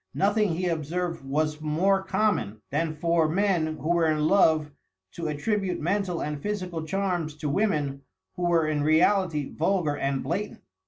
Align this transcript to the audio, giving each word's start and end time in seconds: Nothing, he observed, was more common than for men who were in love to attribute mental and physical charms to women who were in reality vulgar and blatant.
Nothing, 0.15 0.55
he 0.55 0.67
observed, 0.67 1.23
was 1.23 1.61
more 1.61 2.01
common 2.01 2.59
than 2.71 2.95
for 2.95 3.29
men 3.29 3.77
who 3.77 3.89
were 3.89 4.07
in 4.09 4.27
love 4.27 4.71
to 5.11 5.27
attribute 5.27 5.79
mental 5.79 6.21
and 6.23 6.41
physical 6.41 6.81
charms 6.87 7.35
to 7.35 7.47
women 7.49 8.01
who 8.35 8.47
were 8.47 8.65
in 8.67 8.81
reality 8.81 9.53
vulgar 9.55 9.95
and 9.95 10.23
blatant. 10.23 10.63